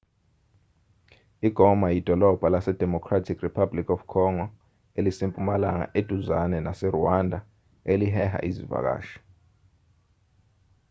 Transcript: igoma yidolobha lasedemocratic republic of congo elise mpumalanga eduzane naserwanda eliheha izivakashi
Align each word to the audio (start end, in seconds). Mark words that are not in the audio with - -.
igoma 1.47 1.87
yidolobha 1.95 2.49
lasedemocratic 2.53 3.37
republic 3.47 3.85
of 3.95 4.01
congo 4.13 4.45
elise 4.99 5.25
mpumalanga 5.29 5.85
eduzane 5.99 6.57
naserwanda 6.65 7.37
eliheha 7.91 8.39
izivakashi 8.49 9.17